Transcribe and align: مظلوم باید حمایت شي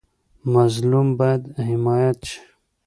مظلوم 0.53 1.07
باید 1.19 1.41
حمایت 1.69 2.19
شي 2.29 2.39